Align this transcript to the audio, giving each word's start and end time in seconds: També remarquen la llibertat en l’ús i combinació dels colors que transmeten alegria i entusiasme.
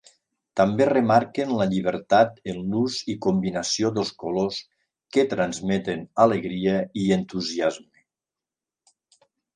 També 0.59 0.85
remarquen 0.89 1.51
la 1.57 1.65
llibertat 1.73 2.39
en 2.53 2.57
l’ús 2.71 2.95
i 3.13 3.15
combinació 3.27 3.91
dels 3.99 4.13
colors 4.25 4.57
que 5.17 5.29
transmeten 5.35 6.05
alegria 6.27 6.79
i 7.03 7.05
entusiasme. 7.19 8.07